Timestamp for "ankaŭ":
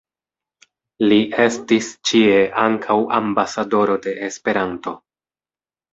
2.63-2.97